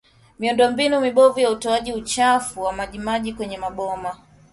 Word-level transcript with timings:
Miundombinu 0.39 0.99
mibovu 1.01 1.39
ya 1.39 1.51
utoaji 1.51 1.93
uchafu 1.93 2.61
wa 2.61 2.73
majimaji 2.73 3.33
kwenye 3.33 3.57
maboma 3.57 4.15